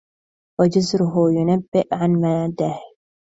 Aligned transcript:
وجزرُهُ 0.59 1.31
يُنبئ 1.35 1.87
عَن 1.91 2.11
مَدِّه 2.11 2.75